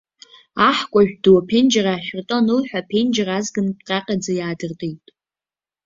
[0.67, 5.03] Аҳкәажә ду аԥенџьыр аашәырты анылҳәа, аԥенџьыр азганк ҟьаҟьаӡа иаадыртит.